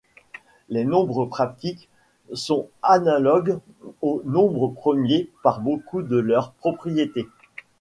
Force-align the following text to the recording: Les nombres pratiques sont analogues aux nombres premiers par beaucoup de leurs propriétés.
Les 0.67 0.83
nombres 0.83 1.25
pratiques 1.27 1.87
sont 2.33 2.69
analogues 2.81 3.59
aux 4.01 4.23
nombres 4.25 4.69
premiers 4.69 5.29
par 5.43 5.59
beaucoup 5.61 6.01
de 6.01 6.17
leurs 6.17 6.53
propriétés. 6.53 7.27